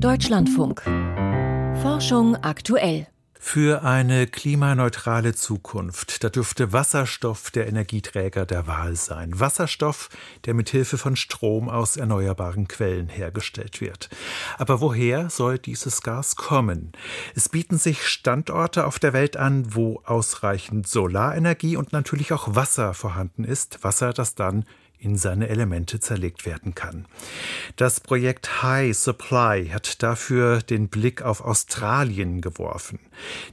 Deutschlandfunk. 0.00 0.82
Forschung 1.82 2.36
aktuell. 2.36 3.08
Für 3.34 3.82
eine 3.82 4.28
klimaneutrale 4.28 5.34
Zukunft, 5.34 6.22
da 6.22 6.28
dürfte 6.28 6.72
Wasserstoff 6.72 7.50
der 7.50 7.66
Energieträger 7.66 8.46
der 8.46 8.68
Wahl 8.68 8.94
sein. 8.94 9.40
Wasserstoff, 9.40 10.08
der 10.44 10.54
mit 10.54 10.68
Hilfe 10.68 10.98
von 10.98 11.16
Strom 11.16 11.68
aus 11.68 11.96
erneuerbaren 11.96 12.68
Quellen 12.68 13.08
hergestellt 13.08 13.80
wird. 13.80 14.08
Aber 14.56 14.80
woher 14.80 15.30
soll 15.30 15.58
dieses 15.58 16.02
Gas 16.02 16.36
kommen? 16.36 16.92
Es 17.34 17.48
bieten 17.48 17.76
sich 17.76 18.06
Standorte 18.06 18.86
auf 18.86 19.00
der 19.00 19.12
Welt 19.12 19.36
an, 19.36 19.74
wo 19.74 20.00
ausreichend 20.04 20.86
Solarenergie 20.86 21.76
und 21.76 21.92
natürlich 21.92 22.32
auch 22.32 22.54
Wasser 22.54 22.94
vorhanden 22.94 23.42
ist. 23.42 23.82
Wasser, 23.82 24.12
das 24.12 24.36
dann 24.36 24.64
in 24.98 25.16
seine 25.16 25.48
Elemente 25.48 26.00
zerlegt 26.00 26.44
werden 26.44 26.74
kann. 26.74 27.06
Das 27.78 28.00
Projekt 28.00 28.64
High 28.64 28.92
Supply 28.92 29.68
hat 29.68 30.02
dafür 30.02 30.62
den 30.62 30.88
Blick 30.88 31.22
auf 31.22 31.40
Australien 31.40 32.40
geworfen. 32.40 32.98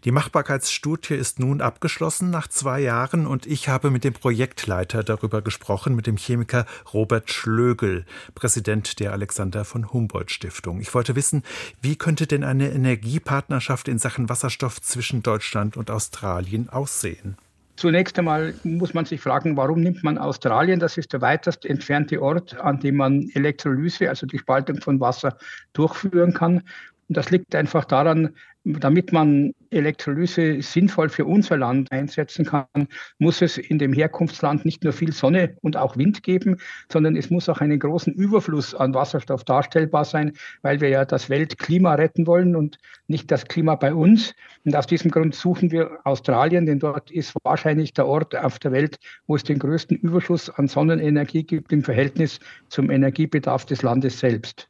Die 0.04 0.10
Machbarkeitsstudie 0.10 1.14
ist 1.14 1.38
nun 1.38 1.62
abgeschlossen 1.62 2.32
nach 2.32 2.48
zwei 2.48 2.80
Jahren 2.80 3.28
und 3.28 3.46
ich 3.46 3.70
habe 3.70 3.92
mit 3.92 4.04
dem 4.04 4.14
Projektleiter 4.14 5.04
darüber 5.04 5.44
gesprochen, 5.44 5.94
mit 5.94 6.08
dem 6.08 6.18
Chemiker 6.18 6.66
Robert 6.92 7.30
Schlögel, 7.30 8.08
Präsident 8.34 9.00
der 9.00 9.12
Alexander 9.12 9.64
von 9.64 9.94
Humboldt 9.94 10.32
Stiftung. 10.32 10.82
Ich 10.82 10.92
wollte 10.96 11.16
wissen, 11.16 11.44
wie 11.84 11.96
könnte 11.96 12.26
denn 12.26 12.44
eine 12.44 12.72
Energiepartnerschaft 12.72 13.88
in 13.88 14.00
Sachen 14.00 14.28
Wasserstoff 14.28 14.82
zwischen 14.82 15.22
Deutschland 15.22 15.78
und 15.78 15.92
Australien 15.92 16.68
aussehen? 16.68 17.38
Zunächst 17.78 18.18
einmal 18.18 18.54
muss 18.64 18.94
man 18.94 19.06
sich 19.06 19.20
fragen, 19.20 19.58
warum 19.58 19.82
nimmt 19.82 20.02
man 20.04 20.18
Australien? 20.18 20.80
Das 20.80 20.98
ist 20.98 21.12
der 21.12 21.22
weitest 21.22 21.66
entfernte 21.66 22.22
Ort, 22.22 22.58
an 22.62 22.80
dem 22.80 22.96
man 22.96 23.30
Elektrolyse, 23.34 24.08
also 24.08 24.26
die 24.26 24.40
Spaltung 24.40 24.80
von 24.82 25.00
Wasser, 25.02 25.38
durchführen 25.74 26.34
kann. 26.34 26.64
Und 27.08 27.18
das 27.18 27.30
liegt 27.30 27.54
einfach 27.54 27.86
daran, 27.86 28.32
damit 28.66 29.14
man 29.14 29.54
Elektrolyse 29.70 30.62
sinnvoll 30.62 31.10
für 31.10 31.26
unser 31.26 31.58
Land 31.58 31.92
einsetzen 31.92 32.46
kann, 32.46 32.88
muss 33.20 33.44
es 33.44 33.60
in 33.60 33.78
dem 33.78 33.94
Herkunftsland 33.94 34.66
nicht 34.66 34.84
nur 34.84 34.92
viel 34.92 35.12
Sonne 35.12 35.56
und 35.62 35.78
auch 35.78 35.98
Wind 35.98 36.24
geben, 36.24 36.58
sondern 36.92 37.16
es 37.16 37.30
muss 37.30 37.48
auch 37.48 37.62
einen 37.62 37.78
großen 37.78 38.14
Überfluss 38.14 38.74
an 38.74 38.96
Wasserstoff 38.96 39.44
darstellbar 39.44 40.04
sein, 40.04 40.34
weil 40.64 40.82
wir 40.82 40.90
ja 40.90 41.06
das 41.06 41.30
Weltklima 41.30 41.94
retten 41.94 42.26
wollen 42.26 42.56
und 42.56 42.80
nicht 43.08 43.30
das 43.30 43.46
Klima 43.46 43.76
bei 43.76 43.94
uns. 43.94 44.34
Und 44.64 44.76
aus 44.76 44.88
diesem 44.88 45.12
Grund 45.12 45.36
suchen 45.36 45.70
wir 45.70 46.00
Australien, 46.04 46.66
denn 46.66 46.80
dort 46.80 47.12
ist 47.12 47.36
wahrscheinlich 47.44 47.94
der 47.94 48.08
Ort 48.08 48.36
auf 48.36 48.58
der 48.58 48.72
Welt, 48.72 48.98
wo 49.28 49.36
es 49.36 49.44
den 49.44 49.60
größten 49.60 49.98
Überschuss 49.98 50.50
an 50.50 50.68
Sonnenenergie 50.68 51.44
gibt 51.44 51.72
im 51.72 51.84
Verhältnis 51.84 52.40
zum 52.70 52.90
Energiebedarf 52.90 53.66
des 53.66 53.84
Landes 53.84 54.20
selbst. 54.20 54.68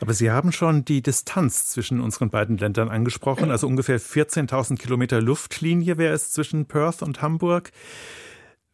Aber 0.00 0.12
Sie 0.12 0.30
haben 0.30 0.52
schon 0.52 0.84
die 0.84 1.02
Distanz 1.02 1.66
zwischen 1.66 2.00
unseren 2.00 2.30
beiden 2.30 2.58
Ländern 2.58 2.88
angesprochen. 2.88 3.50
Also 3.50 3.66
ungefähr 3.66 4.00
14.000 4.00 4.78
Kilometer 4.78 5.20
Luftlinie 5.20 5.98
wäre 5.98 6.14
es 6.14 6.30
zwischen 6.30 6.66
Perth 6.66 7.02
und 7.02 7.22
Hamburg. 7.22 7.70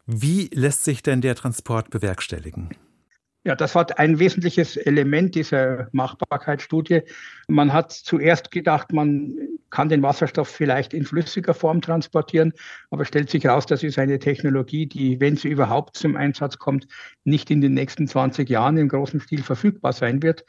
Wie 0.06 0.50
lässt 0.52 0.84
sich 0.84 1.02
denn 1.02 1.20
der 1.20 1.34
Transport 1.36 1.90
bewerkstelligen? 1.90 2.70
Ja, 3.44 3.56
das 3.56 3.74
war 3.74 3.86
ein 3.98 4.18
wesentliches 4.18 4.76
Element 4.76 5.34
dieser 5.34 5.88
Machbarkeitsstudie. 5.92 7.02
Man 7.48 7.72
hat 7.72 7.90
zuerst 7.92 8.50
gedacht, 8.50 8.92
man 8.92 9.34
kann 9.70 9.88
den 9.88 10.02
Wasserstoff 10.02 10.48
vielleicht 10.48 10.92
in 10.94 11.04
flüssiger 11.04 11.54
Form 11.54 11.80
transportieren, 11.80 12.52
aber 12.90 13.04
stellt 13.04 13.30
sich 13.30 13.44
heraus, 13.44 13.66
das 13.66 13.82
ist 13.82 13.98
eine 13.98 14.18
Technologie, 14.18 14.86
die, 14.86 15.20
wenn 15.20 15.36
sie 15.36 15.48
überhaupt 15.48 15.96
zum 15.96 16.16
Einsatz 16.16 16.58
kommt, 16.58 16.86
nicht 17.24 17.50
in 17.50 17.60
den 17.60 17.74
nächsten 17.74 18.06
20 18.06 18.48
Jahren 18.48 18.76
im 18.76 18.88
großen 18.88 19.20
Stil 19.20 19.42
verfügbar 19.42 19.92
sein 19.92 20.22
wird. 20.22 20.44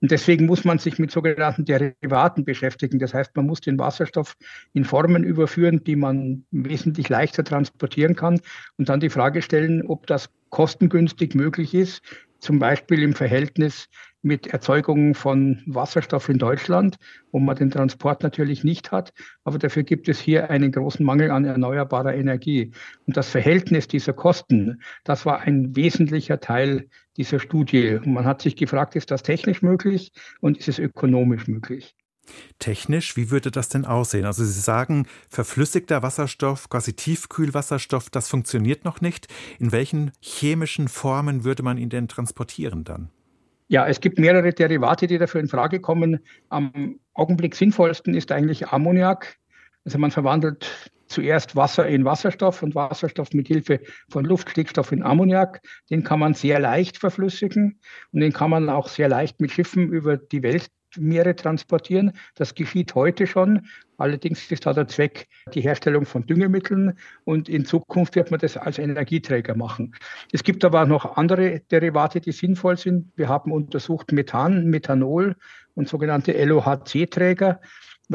Und 0.00 0.10
deswegen 0.10 0.46
muss 0.46 0.64
man 0.64 0.78
sich 0.78 0.98
mit 0.98 1.10
sogenannten 1.10 1.64
Derivaten 1.64 2.44
beschäftigen. 2.44 2.98
Das 2.98 3.14
heißt, 3.14 3.34
man 3.36 3.46
muss 3.46 3.60
den 3.60 3.78
Wasserstoff 3.78 4.34
in 4.72 4.84
Formen 4.84 5.24
überführen, 5.24 5.82
die 5.84 5.96
man 5.96 6.44
wesentlich 6.50 7.08
leichter 7.08 7.44
transportieren 7.44 8.16
kann 8.16 8.40
und 8.76 8.88
dann 8.88 9.00
die 9.00 9.10
Frage 9.10 9.42
stellen, 9.42 9.86
ob 9.86 10.06
das 10.06 10.30
kostengünstig 10.50 11.34
möglich 11.34 11.74
ist, 11.74 12.02
zum 12.38 12.58
Beispiel 12.58 13.02
im 13.02 13.14
Verhältnis 13.14 13.88
mit 14.24 14.46
Erzeugung 14.48 15.14
von 15.14 15.62
Wasserstoff 15.66 16.28
in 16.28 16.38
Deutschland, 16.38 16.96
wo 17.30 17.38
man 17.38 17.56
den 17.56 17.70
Transport 17.70 18.22
natürlich 18.22 18.64
nicht 18.64 18.90
hat. 18.90 19.12
Aber 19.44 19.58
dafür 19.58 19.82
gibt 19.82 20.08
es 20.08 20.18
hier 20.18 20.50
einen 20.50 20.72
großen 20.72 21.04
Mangel 21.04 21.30
an 21.30 21.44
erneuerbarer 21.44 22.14
Energie. 22.14 22.72
Und 23.06 23.16
das 23.16 23.28
Verhältnis 23.28 23.86
dieser 23.86 24.12
Kosten, 24.12 24.82
das 25.04 25.26
war 25.26 25.40
ein 25.40 25.76
wesentlicher 25.76 26.40
Teil 26.40 26.88
dieser 27.16 27.38
Studie. 27.38 27.98
Und 28.04 28.12
man 28.12 28.24
hat 28.24 28.42
sich 28.42 28.56
gefragt, 28.56 28.96
ist 28.96 29.10
das 29.10 29.22
technisch 29.22 29.62
möglich 29.62 30.12
und 30.40 30.58
ist 30.58 30.68
es 30.68 30.78
ökonomisch 30.78 31.46
möglich? 31.46 31.94
Technisch, 32.58 33.16
wie 33.16 33.30
würde 33.30 33.50
das 33.50 33.68
denn 33.68 33.84
aussehen? 33.84 34.24
Also 34.24 34.44
Sie 34.44 34.60
sagen, 34.60 35.06
verflüssigter 35.28 36.02
Wasserstoff, 36.02 36.68
quasi 36.70 36.94
Tiefkühlwasserstoff, 36.94 38.10
das 38.10 38.28
funktioniert 38.28 38.84
noch 38.84 39.00
nicht. 39.00 39.28
In 39.58 39.72
welchen 39.72 40.12
chemischen 40.20 40.88
Formen 40.88 41.44
würde 41.44 41.62
man 41.62 41.76
ihn 41.76 41.90
denn 41.90 42.08
transportieren 42.08 42.84
dann? 42.84 43.10
Ja, 43.74 43.88
es 43.88 44.00
gibt 44.00 44.20
mehrere 44.20 44.52
Derivate, 44.52 45.08
die 45.08 45.18
dafür 45.18 45.40
in 45.40 45.48
Frage 45.48 45.80
kommen. 45.80 46.20
Am 46.48 47.00
Augenblick 47.12 47.56
sinnvollsten 47.56 48.14
ist 48.14 48.30
eigentlich 48.30 48.68
Ammoniak. 48.68 49.34
Also 49.84 49.98
man 49.98 50.12
verwandelt 50.12 50.92
zuerst 51.08 51.56
Wasser 51.56 51.84
in 51.88 52.04
Wasserstoff 52.04 52.62
und 52.62 52.76
Wasserstoff 52.76 53.32
mit 53.32 53.48
Hilfe 53.48 53.80
von 54.08 54.24
Luftstickstoff 54.24 54.92
in 54.92 55.02
Ammoniak. 55.02 55.60
Den 55.90 56.04
kann 56.04 56.20
man 56.20 56.34
sehr 56.34 56.60
leicht 56.60 56.98
verflüssigen 56.98 57.80
und 58.12 58.20
den 58.20 58.32
kann 58.32 58.50
man 58.50 58.70
auch 58.70 58.86
sehr 58.86 59.08
leicht 59.08 59.40
mit 59.40 59.50
Schiffen 59.50 59.88
über 59.88 60.18
die 60.18 60.44
Welt 60.44 60.68
Meere 60.98 61.36
transportieren. 61.36 62.12
Das 62.34 62.54
geschieht 62.54 62.94
heute 62.94 63.26
schon. 63.26 63.66
Allerdings 63.96 64.50
ist 64.50 64.66
da 64.66 64.72
der 64.72 64.88
Zweck 64.88 65.28
die 65.52 65.60
Herstellung 65.60 66.04
von 66.04 66.26
Düngemitteln 66.26 66.98
und 67.24 67.48
in 67.48 67.64
Zukunft 67.64 68.16
wird 68.16 68.30
man 68.30 68.40
das 68.40 68.56
als 68.56 68.78
Energieträger 68.78 69.54
machen. 69.56 69.94
Es 70.32 70.42
gibt 70.42 70.64
aber 70.64 70.84
noch 70.86 71.16
andere 71.16 71.60
Derivate, 71.70 72.20
die 72.20 72.32
sinnvoll 72.32 72.76
sind. 72.76 73.12
Wir 73.16 73.28
haben 73.28 73.52
untersucht 73.52 74.10
Methan, 74.12 74.66
Methanol 74.66 75.36
und 75.74 75.88
sogenannte 75.88 76.32
LOHC-Träger 76.32 77.60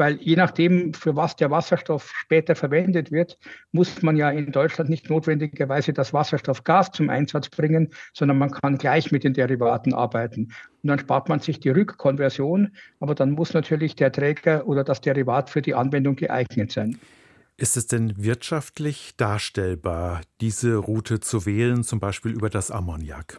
weil 0.00 0.16
je 0.22 0.34
nachdem, 0.34 0.94
für 0.94 1.14
was 1.14 1.36
der 1.36 1.50
Wasserstoff 1.50 2.10
später 2.16 2.56
verwendet 2.56 3.12
wird, 3.12 3.38
muss 3.70 4.00
man 4.00 4.16
ja 4.16 4.30
in 4.30 4.50
Deutschland 4.50 4.88
nicht 4.88 5.10
notwendigerweise 5.10 5.92
das 5.92 6.14
Wasserstoffgas 6.14 6.90
zum 6.90 7.10
Einsatz 7.10 7.50
bringen, 7.50 7.90
sondern 8.14 8.38
man 8.38 8.50
kann 8.50 8.78
gleich 8.78 9.12
mit 9.12 9.24
den 9.24 9.34
Derivaten 9.34 9.92
arbeiten. 9.92 10.52
Und 10.82 10.88
dann 10.88 10.98
spart 10.98 11.28
man 11.28 11.40
sich 11.40 11.60
die 11.60 11.68
Rückkonversion, 11.68 12.70
aber 12.98 13.14
dann 13.14 13.32
muss 13.32 13.52
natürlich 13.52 13.94
der 13.94 14.10
Träger 14.10 14.66
oder 14.66 14.84
das 14.84 15.02
Derivat 15.02 15.50
für 15.50 15.60
die 15.60 15.74
Anwendung 15.74 16.16
geeignet 16.16 16.72
sein. 16.72 16.98
Ist 17.58 17.76
es 17.76 17.86
denn 17.86 18.14
wirtschaftlich 18.16 19.12
darstellbar, 19.18 20.22
diese 20.40 20.76
Route 20.76 21.20
zu 21.20 21.44
wählen, 21.44 21.84
zum 21.84 22.00
Beispiel 22.00 22.32
über 22.32 22.48
das 22.48 22.70
Ammoniak? 22.70 23.38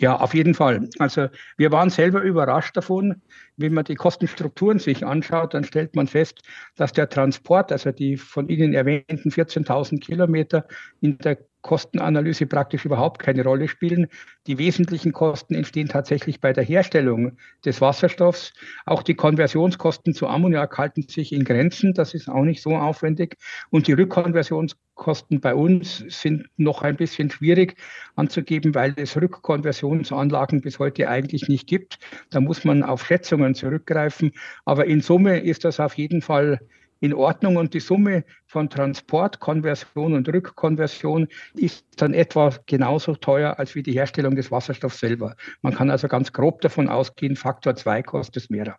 Ja, 0.00 0.16
auf 0.16 0.32
jeden 0.32 0.54
Fall. 0.54 0.88
Also 0.98 1.28
wir 1.56 1.72
waren 1.72 1.90
selber 1.90 2.22
überrascht 2.22 2.76
davon. 2.76 3.20
Wenn 3.56 3.74
man 3.74 3.84
die 3.84 3.96
Kostenstrukturen 3.96 4.78
sich 4.78 5.04
anschaut, 5.04 5.54
dann 5.54 5.64
stellt 5.64 5.96
man 5.96 6.06
fest, 6.06 6.42
dass 6.76 6.92
der 6.92 7.08
Transport, 7.08 7.72
also 7.72 7.90
die 7.90 8.16
von 8.16 8.48
Ihnen 8.48 8.74
erwähnten 8.74 9.30
14.000 9.30 9.98
Kilometer 10.00 10.66
in 11.00 11.18
der 11.18 11.38
Kostenanalyse 11.62 12.46
praktisch 12.46 12.84
überhaupt 12.84 13.18
keine 13.20 13.42
Rolle 13.42 13.68
spielen. 13.68 14.06
Die 14.46 14.58
wesentlichen 14.58 15.12
Kosten 15.12 15.54
entstehen 15.54 15.88
tatsächlich 15.88 16.40
bei 16.40 16.52
der 16.52 16.64
Herstellung 16.64 17.36
des 17.64 17.80
Wasserstoffs. 17.80 18.52
Auch 18.86 19.02
die 19.02 19.14
Konversionskosten 19.14 20.14
zu 20.14 20.28
Ammoniak 20.28 20.78
halten 20.78 21.02
sich 21.02 21.32
in 21.32 21.44
Grenzen. 21.44 21.94
Das 21.94 22.14
ist 22.14 22.28
auch 22.28 22.44
nicht 22.44 22.62
so 22.62 22.76
aufwendig. 22.76 23.36
Und 23.70 23.86
die 23.88 23.92
Rückkonversionskosten 23.92 25.40
bei 25.40 25.54
uns 25.54 26.04
sind 26.08 26.48
noch 26.56 26.82
ein 26.82 26.96
bisschen 26.96 27.30
schwierig 27.30 27.76
anzugeben, 28.14 28.74
weil 28.74 28.94
es 28.96 29.16
Rückkonversionsanlagen 29.16 30.60
bis 30.60 30.78
heute 30.78 31.08
eigentlich 31.08 31.48
nicht 31.48 31.66
gibt. 31.66 31.98
Da 32.30 32.40
muss 32.40 32.64
man 32.64 32.82
auf 32.82 33.04
Schätzungen 33.04 33.54
zurückgreifen. 33.54 34.32
Aber 34.64 34.86
in 34.86 35.00
Summe 35.00 35.40
ist 35.40 35.64
das 35.64 35.80
auf 35.80 35.94
jeden 35.94 36.22
Fall 36.22 36.60
in 37.00 37.14
Ordnung 37.14 37.56
und 37.56 37.74
die 37.74 37.80
Summe 37.80 38.24
von 38.46 38.70
Transport, 38.70 39.40
Konversion 39.40 40.14
und 40.14 40.28
Rückkonversion 40.28 41.28
ist 41.54 41.86
dann 41.96 42.14
etwa 42.14 42.52
genauso 42.66 43.14
teuer 43.14 43.58
als 43.58 43.74
wie 43.74 43.82
die 43.82 43.92
Herstellung 43.92 44.34
des 44.36 44.50
Wasserstoffs 44.50 45.00
selber. 45.00 45.34
Man 45.62 45.74
kann 45.74 45.90
also 45.90 46.08
ganz 46.08 46.32
grob 46.32 46.60
davon 46.60 46.88
ausgehen, 46.88 47.36
Faktor 47.36 47.76
2 47.76 48.02
kostet 48.02 48.36
es 48.36 48.50
mehr. 48.50 48.76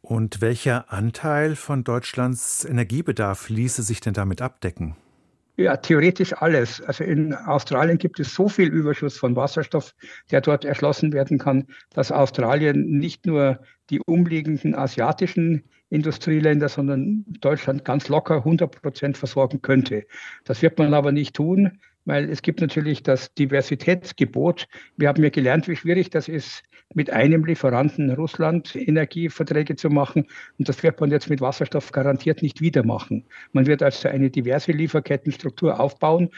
Und 0.00 0.40
welcher 0.40 0.92
Anteil 0.92 1.56
von 1.56 1.82
Deutschlands 1.82 2.64
Energiebedarf 2.64 3.48
ließe 3.48 3.82
sich 3.82 4.00
denn 4.00 4.14
damit 4.14 4.40
abdecken? 4.40 4.96
Ja, 5.56 5.78
theoretisch 5.78 6.34
alles. 6.34 6.82
Also 6.82 7.02
in 7.02 7.34
Australien 7.34 7.96
gibt 7.96 8.20
es 8.20 8.34
so 8.34 8.48
viel 8.48 8.68
Überschuss 8.68 9.16
von 9.16 9.34
Wasserstoff, 9.36 9.94
der 10.30 10.42
dort 10.42 10.66
erschlossen 10.66 11.12
werden 11.12 11.38
kann, 11.38 11.66
dass 11.94 12.12
Australien 12.12 12.98
nicht 12.98 13.24
nur 13.24 13.58
die 13.88 14.00
umliegenden 14.06 14.74
asiatischen 14.74 15.64
Industrieländer, 15.90 16.68
sondern 16.68 17.24
Deutschland 17.40 17.84
ganz 17.84 18.08
locker 18.08 18.36
100 18.36 18.82
Prozent 18.82 19.16
versorgen 19.16 19.62
könnte. 19.62 20.04
Das 20.44 20.62
wird 20.62 20.78
man 20.78 20.94
aber 20.94 21.12
nicht 21.12 21.36
tun, 21.36 21.78
weil 22.04 22.30
es 22.30 22.42
gibt 22.42 22.60
natürlich 22.60 23.02
das 23.02 23.34
Diversitätsgebot. 23.34 24.66
Wir 24.96 25.08
haben 25.08 25.22
ja 25.22 25.30
gelernt, 25.30 25.68
wie 25.68 25.76
schwierig 25.76 26.10
das 26.10 26.28
ist, 26.28 26.62
mit 26.94 27.10
einem 27.10 27.44
Lieferanten 27.44 28.10
Russland 28.12 28.74
Energieverträge 28.74 29.76
zu 29.76 29.90
machen. 29.90 30.26
Und 30.58 30.68
das 30.68 30.82
wird 30.82 31.00
man 31.00 31.10
jetzt 31.10 31.28
mit 31.28 31.40
Wasserstoff 31.40 31.92
garantiert 31.92 32.42
nicht 32.42 32.60
wieder 32.60 32.84
machen. 32.84 33.24
Man 33.52 33.66
wird 33.66 33.82
also 33.82 34.08
eine 34.08 34.30
diverse 34.30 34.72
Lieferkettenstruktur 34.72 35.78
aufbauen. 35.78 36.30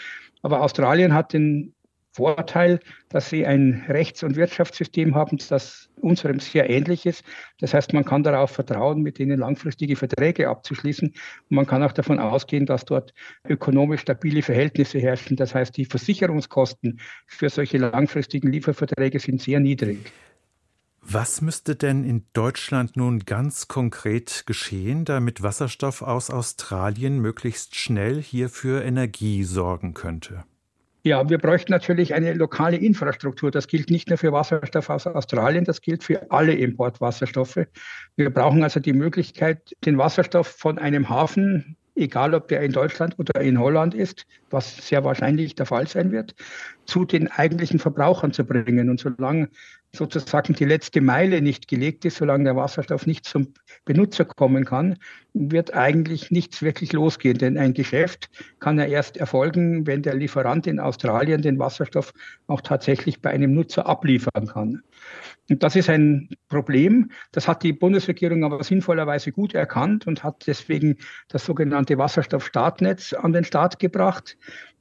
Aber 0.42 0.62
Australien 0.62 1.14
hat 1.14 1.32
den 1.32 1.74
Vorteil, 2.12 2.80
dass 3.08 3.30
sie 3.30 3.46
ein 3.46 3.84
Rechts- 3.88 4.22
und 4.22 4.36
Wirtschaftssystem 4.36 5.14
haben, 5.14 5.38
das 5.48 5.88
unserem 6.00 6.40
sehr 6.40 6.68
ähnlich 6.68 7.06
ist. 7.06 7.24
Das 7.60 7.74
heißt, 7.74 7.92
man 7.92 8.04
kann 8.04 8.22
darauf 8.22 8.50
vertrauen, 8.50 9.02
mit 9.02 9.18
denen 9.18 9.38
langfristige 9.38 9.94
Verträge 9.94 10.48
abzuschließen. 10.48 11.08
Und 11.08 11.54
man 11.54 11.66
kann 11.66 11.82
auch 11.82 11.92
davon 11.92 12.18
ausgehen, 12.18 12.66
dass 12.66 12.84
dort 12.84 13.14
ökonomisch 13.48 14.00
stabile 14.02 14.42
Verhältnisse 14.42 14.98
herrschen. 14.98 15.36
Das 15.36 15.54
heißt, 15.54 15.76
die 15.76 15.84
Versicherungskosten 15.84 17.00
für 17.26 17.50
solche 17.50 17.78
langfristigen 17.78 18.50
Lieferverträge 18.50 19.20
sind 19.20 19.40
sehr 19.40 19.60
niedrig. 19.60 20.12
Was 21.10 21.40
müsste 21.40 21.74
denn 21.74 22.04
in 22.04 22.26
Deutschland 22.34 22.96
nun 22.96 23.20
ganz 23.20 23.66
konkret 23.66 24.44
geschehen, 24.46 25.06
damit 25.06 25.42
Wasserstoff 25.42 26.02
aus 26.02 26.28
Australien 26.28 27.20
möglichst 27.20 27.76
schnell 27.76 28.20
hier 28.20 28.50
für 28.50 28.84
Energie 28.84 29.44
sorgen 29.44 29.94
könnte? 29.94 30.44
Ja, 31.04 31.28
wir 31.30 31.38
bräuchten 31.38 31.72
natürlich 31.72 32.14
eine 32.14 32.34
lokale 32.34 32.76
Infrastruktur. 32.76 33.50
Das 33.50 33.68
gilt 33.68 33.88
nicht 33.88 34.08
nur 34.08 34.18
für 34.18 34.32
Wasserstoff 34.32 34.90
aus 34.90 35.06
Australien, 35.06 35.64
das 35.64 35.80
gilt 35.80 36.02
für 36.02 36.30
alle 36.30 36.54
Importwasserstoffe. 36.54 37.60
Wir 38.16 38.30
brauchen 38.30 38.62
also 38.62 38.80
die 38.80 38.92
Möglichkeit, 38.92 39.76
den 39.84 39.96
Wasserstoff 39.96 40.48
von 40.48 40.78
einem 40.78 41.08
Hafen 41.08 41.76
egal 41.98 42.34
ob 42.34 42.48
der 42.48 42.62
in 42.62 42.72
Deutschland 42.72 43.18
oder 43.18 43.40
in 43.40 43.58
Holland 43.58 43.94
ist, 43.94 44.26
was 44.50 44.76
sehr 44.88 45.04
wahrscheinlich 45.04 45.54
der 45.54 45.66
Fall 45.66 45.86
sein 45.86 46.12
wird, 46.12 46.34
zu 46.86 47.04
den 47.04 47.28
eigentlichen 47.28 47.78
Verbrauchern 47.78 48.32
zu 48.32 48.44
bringen. 48.44 48.88
Und 48.88 49.00
solange 49.00 49.50
sozusagen 49.94 50.54
die 50.54 50.64
letzte 50.64 51.00
Meile 51.00 51.40
nicht 51.40 51.66
gelegt 51.68 52.04
ist, 52.04 52.16
solange 52.16 52.44
der 52.44 52.56
Wasserstoff 52.56 53.06
nicht 53.06 53.24
zum 53.24 53.54
Benutzer 53.84 54.24
kommen 54.24 54.64
kann, 54.64 54.98
wird 55.32 55.72
eigentlich 55.74 56.30
nichts 56.30 56.62
wirklich 56.62 56.92
losgehen. 56.92 57.38
Denn 57.38 57.56
ein 57.56 57.74
Geschäft 57.74 58.28
kann 58.60 58.78
ja 58.78 58.84
erst 58.84 59.16
erfolgen, 59.16 59.86
wenn 59.86 60.02
der 60.02 60.14
Lieferant 60.14 60.66
in 60.66 60.78
Australien 60.78 61.42
den 61.42 61.58
Wasserstoff 61.58 62.12
auch 62.46 62.60
tatsächlich 62.60 63.22
bei 63.22 63.30
einem 63.30 63.54
Nutzer 63.54 63.86
abliefern 63.86 64.46
kann. 64.46 64.82
Und 65.50 65.62
das 65.62 65.76
ist 65.76 65.88
ein 65.88 66.28
Problem. 66.48 67.10
Das 67.32 67.48
hat 67.48 67.62
die 67.62 67.72
Bundesregierung 67.72 68.44
aber 68.44 68.62
sinnvollerweise 68.62 69.32
gut 69.32 69.54
erkannt 69.54 70.06
und 70.06 70.22
hat 70.22 70.46
deswegen 70.46 70.98
das 71.28 71.46
sogenannte 71.46 71.96
Wasserstoffstartnetz 71.96 73.14
an 73.14 73.32
den 73.32 73.44
Start 73.44 73.78
gebracht. 73.78 74.36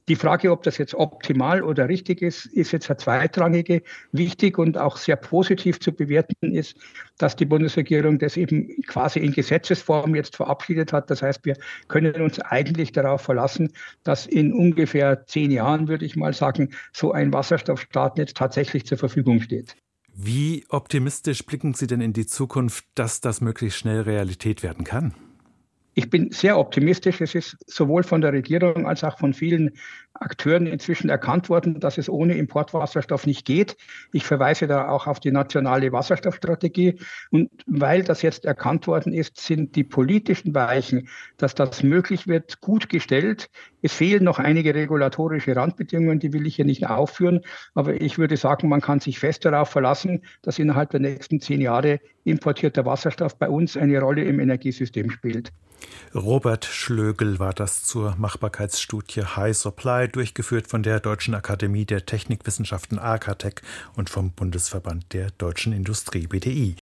Die 0.08 0.16
Frage, 0.16 0.50
ob 0.50 0.62
das 0.62 0.78
jetzt 0.78 0.94
optimal 0.94 1.62
oder 1.62 1.86
richtig 1.86 2.22
ist, 2.22 2.46
ist 2.46 2.72
jetzt 2.72 2.88
eine 2.88 2.96
zweitrangige. 2.96 3.82
Wichtig 4.12 4.58
und 4.58 4.78
auch 4.78 4.96
sehr 4.96 5.16
positiv 5.16 5.80
zu 5.80 5.92
bewerten 5.92 6.54
ist, 6.54 6.78
dass 7.18 7.36
die 7.36 7.44
Bundesregierung 7.44 8.18
das 8.18 8.38
eben 8.38 8.68
quasi 8.86 9.18
in 9.18 9.32
Gesetzesform 9.32 10.14
jetzt 10.14 10.36
verabschiedet 10.36 10.94
hat. 10.94 11.10
Das 11.10 11.20
heißt, 11.20 11.44
wir 11.44 11.56
können 11.88 12.22
uns 12.22 12.40
eigentlich 12.40 12.92
darauf 12.92 13.20
verlassen, 13.20 13.70
dass 14.02 14.26
in 14.26 14.54
ungefähr 14.54 15.26
zehn 15.26 15.50
Jahren, 15.50 15.88
würde 15.88 16.06
ich 16.06 16.16
mal 16.16 16.32
sagen, 16.32 16.70
so 16.94 17.12
ein 17.12 17.30
Wasserstoffstartnetz 17.30 18.32
tatsächlich 18.32 18.86
zur 18.86 18.96
Verfügung 18.96 19.42
steht. 19.42 19.76
Wie 20.14 20.64
optimistisch 20.70 21.44
blicken 21.44 21.74
Sie 21.74 21.86
denn 21.86 22.00
in 22.00 22.14
die 22.14 22.26
Zukunft, 22.26 22.86
dass 22.94 23.20
das 23.20 23.42
möglichst 23.42 23.78
schnell 23.78 24.00
Realität 24.00 24.62
werden 24.62 24.84
kann? 24.84 25.14
Ich 25.98 26.10
bin 26.10 26.30
sehr 26.30 26.56
optimistisch. 26.56 27.20
Es 27.20 27.34
ist 27.34 27.56
sowohl 27.66 28.04
von 28.04 28.20
der 28.20 28.32
Regierung 28.32 28.86
als 28.86 29.02
auch 29.02 29.18
von 29.18 29.34
vielen 29.34 29.72
Akteuren 30.20 30.66
inzwischen 30.66 31.08
erkannt 31.08 31.48
worden, 31.48 31.80
dass 31.80 31.98
es 31.98 32.08
ohne 32.08 32.36
Importwasserstoff 32.36 33.26
nicht 33.26 33.46
geht. 33.46 33.76
Ich 34.12 34.24
verweise 34.24 34.66
da 34.66 34.88
auch 34.88 35.06
auf 35.06 35.20
die 35.20 35.30
nationale 35.30 35.92
Wasserstoffstrategie. 35.92 36.98
Und 37.30 37.50
weil 37.66 38.02
das 38.02 38.22
jetzt 38.22 38.44
erkannt 38.44 38.86
worden 38.86 39.12
ist, 39.12 39.38
sind 39.38 39.76
die 39.76 39.84
politischen 39.84 40.54
Weichen, 40.54 41.08
dass 41.36 41.54
das 41.54 41.82
möglich 41.82 42.26
wird, 42.26 42.60
gut 42.60 42.88
gestellt. 42.88 43.48
Es 43.82 43.92
fehlen 43.92 44.24
noch 44.24 44.38
einige 44.38 44.74
regulatorische 44.74 45.54
Randbedingungen, 45.54 46.18
die 46.18 46.32
will 46.32 46.46
ich 46.46 46.56
hier 46.56 46.64
nicht 46.64 46.86
aufführen. 46.86 47.40
Aber 47.74 48.00
ich 48.00 48.18
würde 48.18 48.36
sagen, 48.36 48.68
man 48.68 48.80
kann 48.80 49.00
sich 49.00 49.18
fest 49.18 49.44
darauf 49.44 49.70
verlassen, 49.70 50.22
dass 50.42 50.58
innerhalb 50.58 50.90
der 50.90 51.00
nächsten 51.00 51.40
zehn 51.40 51.60
Jahre 51.60 52.00
importierter 52.24 52.84
Wasserstoff 52.84 53.38
bei 53.38 53.48
uns 53.48 53.76
eine 53.76 54.00
Rolle 54.00 54.24
im 54.24 54.40
Energiesystem 54.40 55.10
spielt. 55.10 55.52
Robert 56.14 56.64
Schlögel 56.64 57.38
war 57.38 57.52
das 57.52 57.84
zur 57.84 58.16
Machbarkeitsstudie 58.16 59.22
High 59.22 59.56
Supply, 59.56 60.07
durchgeführt 60.08 60.66
von 60.66 60.82
der 60.82 60.98
Deutschen 61.00 61.34
Akademie 61.34 61.84
der 61.84 62.06
Technikwissenschaften 62.06 62.98
AKTEC 62.98 63.62
und 63.94 64.10
vom 64.10 64.32
Bundesverband 64.32 65.12
der 65.12 65.30
Deutschen 65.32 65.72
Industrie 65.72 66.26
BDI. 66.26 66.78